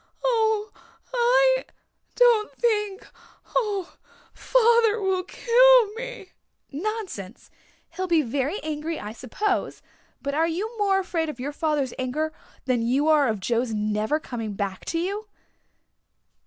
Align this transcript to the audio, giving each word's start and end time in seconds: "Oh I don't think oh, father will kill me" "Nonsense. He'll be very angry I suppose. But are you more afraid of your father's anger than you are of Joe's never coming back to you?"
"Oh 0.23 0.71
I 1.13 1.65
don't 2.15 2.51
think 2.57 3.07
oh, 3.55 3.97
father 4.33 4.99
will 4.99 5.21
kill 5.23 5.93
me" 5.93 6.31
"Nonsense. 6.71 7.51
He'll 7.95 8.07
be 8.07 8.23
very 8.23 8.59
angry 8.63 8.99
I 8.99 9.11
suppose. 9.11 9.83
But 10.19 10.33
are 10.33 10.47
you 10.47 10.75
more 10.79 10.97
afraid 10.97 11.29
of 11.29 11.39
your 11.39 11.51
father's 11.53 11.93
anger 11.99 12.33
than 12.65 12.81
you 12.81 13.09
are 13.09 13.27
of 13.27 13.39
Joe's 13.39 13.75
never 13.75 14.19
coming 14.19 14.53
back 14.55 14.85
to 14.85 14.97
you?" 14.97 15.27